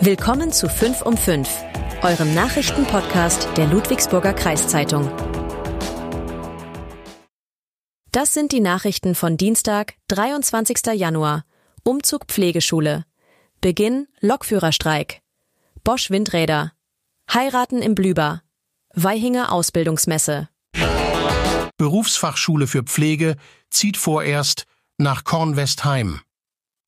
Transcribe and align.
Willkommen 0.00 0.50
zu 0.52 0.68
5 0.68 1.02
um 1.02 1.16
5, 1.16 1.48
eurem 2.02 2.34
Nachrichtenpodcast 2.34 3.48
der 3.56 3.66
Ludwigsburger 3.66 4.32
Kreiszeitung. 4.32 5.10
Das 8.10 8.34
sind 8.34 8.52
die 8.52 8.60
Nachrichten 8.60 9.14
von 9.14 9.36
Dienstag, 9.36 9.94
23. 10.08 10.94
Januar. 10.94 11.44
Umzug 11.84 12.26
Pflegeschule. 12.26 13.04
Beginn 13.60 14.08
Lokführerstreik. 14.20 15.20
Bosch 15.84 16.10
Windräder. 16.10 16.72
Heiraten 17.32 17.80
im 17.80 17.94
Blüber. 17.94 18.42
Weihinger 18.94 19.52
Ausbildungsmesse. 19.52 20.48
Berufsfachschule 21.76 22.66
für 22.66 22.82
Pflege 22.82 23.36
zieht 23.70 23.96
vorerst 23.96 24.66
nach 24.98 25.24
Kornwestheim. 25.24 26.20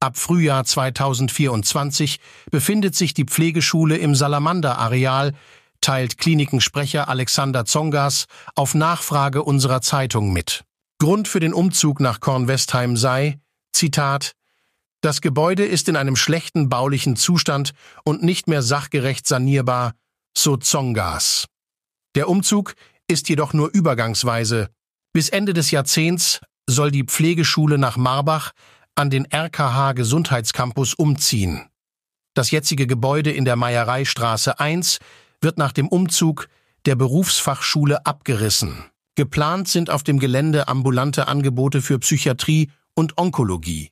Ab 0.04 0.18
Frühjahr 0.18 0.66
2024 0.66 2.20
befindet 2.50 2.94
sich 2.94 3.14
die 3.14 3.24
Pflegeschule 3.24 3.96
im 3.96 4.14
Salamander-Areal, 4.14 5.32
teilt 5.80 6.18
Klinikensprecher 6.18 7.08
Alexander 7.08 7.64
Zongas 7.64 8.26
auf 8.54 8.74
Nachfrage 8.74 9.42
unserer 9.42 9.80
Zeitung 9.80 10.34
mit. 10.34 10.64
Grund 10.98 11.26
für 11.26 11.40
den 11.40 11.54
Umzug 11.54 12.00
nach 12.00 12.20
Kornwestheim 12.20 12.98
sei, 12.98 13.38
Zitat, 13.72 14.32
das 15.00 15.22
Gebäude 15.22 15.64
ist 15.64 15.88
in 15.88 15.96
einem 15.96 16.16
schlechten 16.16 16.68
baulichen 16.68 17.16
Zustand 17.16 17.72
und 18.04 18.22
nicht 18.22 18.46
mehr 18.46 18.60
sachgerecht 18.60 19.26
sanierbar, 19.26 19.94
so 20.36 20.58
Zongas. 20.58 21.46
Der 22.14 22.28
Umzug 22.28 22.74
ist 23.08 23.30
jedoch 23.30 23.54
nur 23.54 23.70
übergangsweise. 23.72 24.68
Bis 25.14 25.30
Ende 25.30 25.54
des 25.54 25.70
Jahrzehnts 25.70 26.42
soll 26.66 26.90
die 26.90 27.04
Pflegeschule 27.04 27.78
nach 27.78 27.96
Marbach 27.96 28.52
an 28.94 29.10
den 29.10 29.26
RKH 29.32 29.92
Gesundheitscampus 29.92 30.94
umziehen. 30.94 31.68
Das 32.34 32.50
jetzige 32.50 32.86
Gebäude 32.86 33.30
in 33.30 33.44
der 33.44 33.56
Meiereistraße 33.56 34.58
1 34.58 34.98
wird 35.40 35.58
nach 35.58 35.72
dem 35.72 35.88
Umzug 35.88 36.48
der 36.86 36.96
Berufsfachschule 36.96 38.04
abgerissen. 38.06 38.84
Geplant 39.14 39.68
sind 39.68 39.90
auf 39.90 40.02
dem 40.02 40.18
Gelände 40.18 40.68
ambulante 40.68 41.28
Angebote 41.28 41.82
für 41.82 41.98
Psychiatrie 41.98 42.70
und 42.94 43.16
Onkologie. 43.16 43.90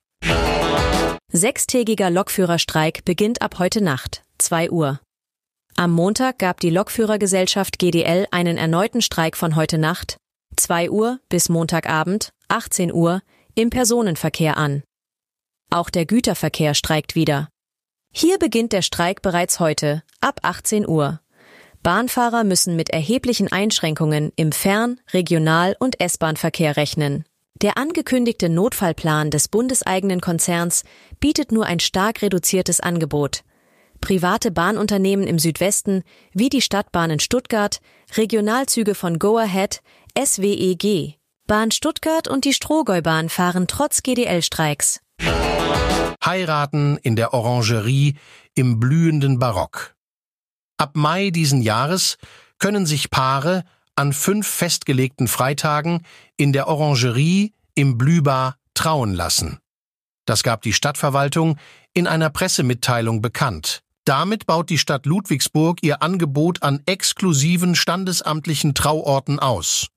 Sechstägiger 1.31 2.09
Lokführerstreik 2.09 3.05
beginnt 3.05 3.41
ab 3.41 3.57
heute 3.57 3.81
Nacht, 3.81 4.23
2 4.37 4.69
Uhr. 4.69 4.99
Am 5.75 5.91
Montag 5.91 6.37
gab 6.37 6.59
die 6.59 6.69
Lokführergesellschaft 6.69 7.79
GDL 7.79 8.27
einen 8.31 8.57
erneuten 8.57 9.01
Streik 9.01 9.35
von 9.35 9.55
heute 9.55 9.77
Nacht, 9.77 10.17
2 10.57 10.91
Uhr 10.91 11.19
bis 11.29 11.49
Montagabend, 11.49 12.29
18 12.49 12.93
Uhr, 12.93 13.21
im 13.55 13.69
Personenverkehr 13.69 14.57
an. 14.57 14.83
Auch 15.73 15.89
der 15.89 16.05
Güterverkehr 16.05 16.75
streikt 16.75 17.15
wieder. 17.15 17.49
Hier 18.11 18.37
beginnt 18.37 18.73
der 18.73 18.83
Streik 18.83 19.23
bereits 19.23 19.59
heute, 19.59 20.03
ab 20.21 20.39
18 20.43 20.87
Uhr. 20.87 21.19
Bahnfahrer 21.81 22.43
müssen 22.43 22.75
mit 22.75 22.91
erheblichen 22.91 23.51
Einschränkungen 23.51 24.31
im 24.35 24.51
Fern-, 24.51 25.01
Regional- 25.13 25.75
und 25.79 25.99
S-Bahn-Verkehr 25.99 26.77
rechnen. 26.77 27.25
Der 27.63 27.75
angekündigte 27.79 28.49
Notfallplan 28.49 29.31
des 29.31 29.47
bundeseigenen 29.47 30.21
Konzerns 30.21 30.83
bietet 31.19 31.51
nur 31.51 31.65
ein 31.65 31.79
stark 31.79 32.21
reduziertes 32.21 32.79
Angebot. 32.79 33.41
Private 33.99 34.51
Bahnunternehmen 34.51 35.25
im 35.25 35.39
Südwesten, 35.39 36.03
wie 36.33 36.49
die 36.49 36.61
Stadtbahnen 36.61 37.19
Stuttgart, 37.19 37.79
Regionalzüge 38.15 38.93
von 38.93 39.17
Go 39.17 39.39
Ahead, 39.39 39.81
SWEG, 40.23 41.17
Bahn 41.47 41.71
Stuttgart 41.71 42.27
und 42.27 42.45
die 42.45 42.53
Strohgäubahn 42.53 43.29
fahren 43.29 43.65
trotz 43.67 44.03
GDL-Streiks. 44.03 45.02
Heiraten 46.25 46.97
in 46.97 47.15
der 47.15 47.33
Orangerie 47.33 48.15
im 48.55 48.79
blühenden 48.79 49.39
Barock. 49.39 49.95
Ab 50.77 50.91
Mai 50.95 51.29
diesen 51.29 51.61
Jahres 51.61 52.17
können 52.59 52.85
sich 52.85 53.09
Paare 53.09 53.63
an 53.95 54.13
fünf 54.13 54.47
festgelegten 54.47 55.27
Freitagen 55.27 56.01
in 56.37 56.53
der 56.53 56.67
Orangerie 56.67 57.53
im 57.75 57.97
Blühbar 57.97 58.57
trauen 58.73 59.13
lassen. 59.13 59.59
Das 60.25 60.43
gab 60.43 60.61
die 60.61 60.73
Stadtverwaltung 60.73 61.57
in 61.93 62.07
einer 62.07 62.29
Pressemitteilung 62.29 63.21
bekannt. 63.21 63.81
Damit 64.05 64.45
baut 64.45 64.69
die 64.69 64.77
Stadt 64.77 65.05
Ludwigsburg 65.05 65.79
ihr 65.81 66.01
Angebot 66.01 66.63
an 66.63 66.81
exklusiven 66.85 67.75
standesamtlichen 67.75 68.73
Trauorten 68.73 69.39
aus. 69.39 69.87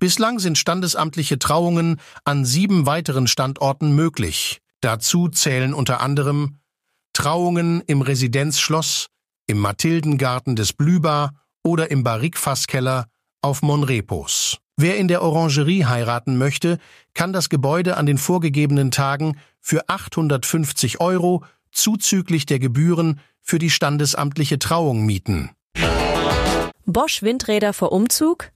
Bislang 0.00 0.38
sind 0.38 0.58
standesamtliche 0.58 1.38
Trauungen 1.38 2.00
an 2.24 2.44
sieben 2.44 2.86
weiteren 2.86 3.26
Standorten 3.26 3.94
möglich. 3.94 4.61
Dazu 4.82 5.28
zählen 5.28 5.74
unter 5.74 6.00
anderem 6.00 6.58
Trauungen 7.12 7.82
im 7.86 8.02
Residenzschloss, 8.02 9.06
im 9.46 9.58
Mathildengarten 9.58 10.56
des 10.56 10.72
Blüber 10.72 11.30
oder 11.62 11.90
im 11.90 12.02
Barrikfasskeller 12.02 13.06
auf 13.42 13.62
Monrepos. 13.62 14.58
Wer 14.76 14.96
in 14.96 15.06
der 15.06 15.22
Orangerie 15.22 15.84
heiraten 15.84 16.36
möchte, 16.36 16.78
kann 17.14 17.32
das 17.32 17.48
Gebäude 17.48 17.96
an 17.96 18.06
den 18.06 18.18
vorgegebenen 18.18 18.90
Tagen 18.90 19.38
für 19.60 19.88
850 19.88 21.00
Euro 21.00 21.44
zuzüglich 21.70 22.44
der 22.46 22.58
Gebühren 22.58 23.20
für 23.40 23.60
die 23.60 23.70
standesamtliche 23.70 24.58
Trauung 24.58 25.06
mieten. 25.06 25.50
Bosch 26.86 27.22
Windräder 27.22 27.72
vor 27.72 27.92
Umzug? 27.92 28.50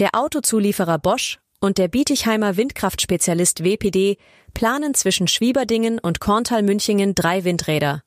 Der 0.00 0.10
Autozulieferer 0.14 0.98
Bosch 0.98 1.38
und 1.60 1.78
der 1.78 1.88
Bietigheimer 1.88 2.56
Windkraftspezialist 2.56 3.62
WPD 3.62 4.16
planen 4.54 4.94
zwischen 4.94 5.28
Schwieberdingen 5.28 5.98
und 5.98 6.20
Korntal-Münchingen 6.20 7.14
drei 7.14 7.44
Windräder. 7.44 8.02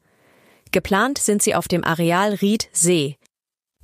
Geplant 0.72 1.20
sind 1.20 1.44
sie 1.44 1.56
auf 1.56 1.68
dem 1.68 1.84
Areal 1.84 2.34
Ried-See. 2.34 3.18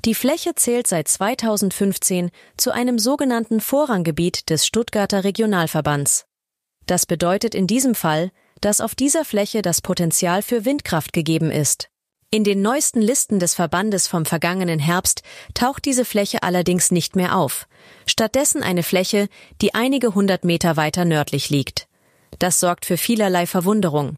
Die 0.06 0.16
Fläche 0.16 0.56
zählt 0.56 0.88
seit 0.88 1.08
2015 1.08 2.32
zu 2.58 2.72
einem 2.72 2.98
sogenannten 3.00 3.60
Vorranggebiet 3.60 4.50
des 4.50 4.66
Stuttgarter 4.66 5.24
Regionalverbands. 5.24 6.26
Das 6.86 7.06
bedeutet 7.06 7.54
in 7.54 7.68
diesem 7.68 7.96
Fall, 7.96 8.32
dass 8.62 8.82
auf 8.82 8.96
dieser 8.96 9.26
Fläche 9.26 9.62
das 9.62 9.82
Potenzial 9.82 10.42
für 10.42 10.66
Windkraft 10.66 11.14
gegeben 11.14 11.52
ist. 11.52 11.90
In 12.32 12.44
den 12.44 12.62
neuesten 12.62 13.02
Listen 13.02 13.40
des 13.40 13.56
Verbandes 13.56 14.08
vom 14.08 14.24
vergangenen 14.24 14.78
Herbst 14.78 15.24
taucht 15.56 15.86
diese 15.86 16.06
Fläche 16.06 16.44
allerdings 16.44 16.92
nicht 16.92 17.16
mehr 17.16 17.36
auf. 17.36 17.68
Stattdessen 18.06 18.62
eine 18.62 18.84
Fläche, 18.84 19.30
die 19.64 19.74
einige 19.74 20.14
hundert 20.14 20.44
Meter 20.44 20.78
weiter 20.78 21.06
nördlich 21.06 21.50
liegt. 21.50 21.88
Das 22.38 22.60
sorgt 22.60 22.86
für 22.86 22.98
vielerlei 22.98 23.48
Verwunderung. 23.48 24.16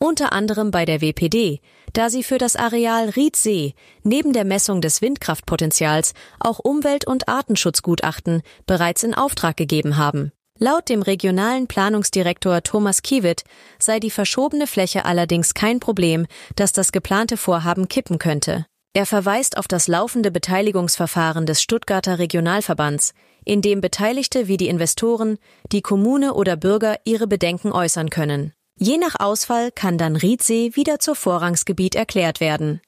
Unter 0.00 0.32
anderem 0.32 0.72
bei 0.72 0.84
der 0.84 1.00
WPD, 1.00 1.60
da 1.92 2.10
sie 2.10 2.24
für 2.24 2.38
das 2.38 2.56
Areal 2.56 3.10
Riedsee 3.10 3.74
neben 4.02 4.32
der 4.32 4.44
Messung 4.44 4.80
des 4.80 5.00
Windkraftpotenzials 5.00 6.14
auch 6.40 6.58
Umwelt- 6.58 7.06
und 7.06 7.28
Artenschutzgutachten 7.28 8.42
bereits 8.66 9.04
in 9.04 9.14
Auftrag 9.14 9.56
gegeben 9.56 9.96
haben. 9.96 10.32
Laut 10.62 10.88
dem 10.88 11.02
regionalen 11.02 11.66
Planungsdirektor 11.66 12.62
Thomas 12.62 13.02
Kiewit 13.02 13.42
sei 13.80 13.98
die 13.98 14.12
verschobene 14.12 14.68
Fläche 14.68 15.04
allerdings 15.04 15.54
kein 15.54 15.80
Problem, 15.80 16.28
das 16.54 16.70
das 16.70 16.92
geplante 16.92 17.36
Vorhaben 17.36 17.88
kippen 17.88 18.20
könnte. 18.20 18.64
Er 18.94 19.04
verweist 19.04 19.56
auf 19.56 19.66
das 19.66 19.88
laufende 19.88 20.30
Beteiligungsverfahren 20.30 21.46
des 21.46 21.62
Stuttgarter 21.62 22.20
Regionalverbands, 22.20 23.12
in 23.44 23.60
dem 23.60 23.80
Beteiligte 23.80 24.46
wie 24.46 24.56
die 24.56 24.68
Investoren, 24.68 25.36
die 25.72 25.82
Kommune 25.82 26.32
oder 26.32 26.54
Bürger 26.54 26.96
ihre 27.04 27.26
Bedenken 27.26 27.72
äußern 27.72 28.08
können. 28.08 28.52
Je 28.78 28.98
nach 28.98 29.18
Ausfall 29.18 29.72
kann 29.72 29.98
dann 29.98 30.14
Riedsee 30.14 30.76
wieder 30.76 31.00
zur 31.00 31.16
Vorrangsgebiet 31.16 31.96
erklärt 31.96 32.38
werden. 32.38 32.80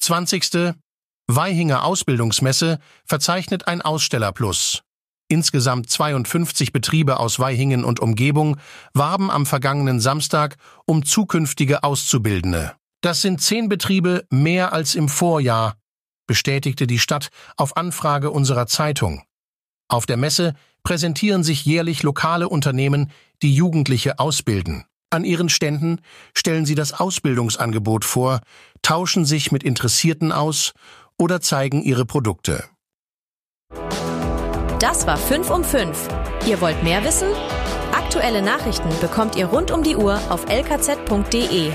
20. 0.00 0.74
Weihinger 1.28 1.84
Ausbildungsmesse 1.84 2.80
verzeichnet 3.04 3.68
ein 3.68 3.80
Ausstellerplus. 3.80 4.82
Insgesamt 5.28 5.90
52 5.90 6.72
Betriebe 6.72 7.20
aus 7.20 7.38
Weihingen 7.38 7.84
und 7.84 8.00
Umgebung 8.00 8.56
warben 8.94 9.30
am 9.30 9.44
vergangenen 9.44 10.00
Samstag 10.00 10.56
um 10.86 11.04
zukünftige 11.04 11.84
Auszubildende. 11.84 12.74
Das 13.02 13.20
sind 13.20 13.42
zehn 13.42 13.68
Betriebe 13.68 14.24
mehr 14.30 14.72
als 14.72 14.94
im 14.94 15.08
Vorjahr, 15.08 15.76
bestätigte 16.26 16.86
die 16.86 16.98
Stadt 16.98 17.28
auf 17.56 17.76
Anfrage 17.76 18.30
unserer 18.30 18.66
Zeitung. 18.66 19.22
Auf 19.88 20.06
der 20.06 20.16
Messe 20.16 20.54
präsentieren 20.82 21.44
sich 21.44 21.64
jährlich 21.64 22.02
lokale 22.02 22.48
Unternehmen, 22.48 23.10
die 23.42 23.54
Jugendliche 23.54 24.18
ausbilden. 24.18 24.84
An 25.10 25.24
ihren 25.24 25.48
Ständen 25.48 26.00
stellen 26.34 26.66
sie 26.66 26.74
das 26.74 26.92
Ausbildungsangebot 26.92 28.04
vor, 28.04 28.40
tauschen 28.82 29.24
sich 29.24 29.52
mit 29.52 29.62
Interessierten 29.62 30.32
aus 30.32 30.72
oder 31.18 31.40
zeigen 31.40 31.82
ihre 31.82 32.04
Produkte. 32.04 32.64
Das 34.78 35.08
war 35.08 35.16
5 35.16 35.50
um 35.50 35.64
5. 35.64 36.08
Ihr 36.46 36.60
wollt 36.60 36.84
mehr 36.84 37.02
wissen? 37.04 37.28
Aktuelle 37.92 38.42
Nachrichten 38.42 38.88
bekommt 39.00 39.34
ihr 39.34 39.46
rund 39.46 39.72
um 39.72 39.82
die 39.82 39.96
Uhr 39.96 40.20
auf 40.28 40.48
lkz.de 40.48 41.72